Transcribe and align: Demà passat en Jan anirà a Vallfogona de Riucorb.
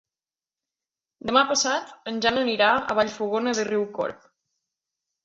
Demà 1.29 1.43
passat 1.51 1.91
en 2.11 2.17
Jan 2.27 2.39
anirà 2.45 2.71
a 2.87 2.97
Vallfogona 3.01 3.55
de 3.61 3.67
Riucorb. 3.69 4.25